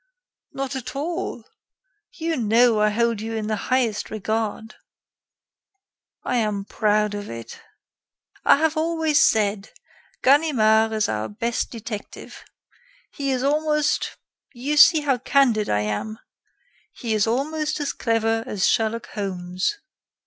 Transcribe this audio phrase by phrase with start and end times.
[0.51, 1.43] "Not at all.
[2.13, 4.73] You know I hold you in the highest regard."
[6.23, 7.61] "I am proud of it."
[8.43, 9.69] "I have always said:
[10.23, 12.43] Ganimard is our best detective.
[13.11, 14.17] He is almost,
[14.55, 16.17] you see how candid I am!
[16.93, 19.75] he is almost as clever as Sherlock Holmes.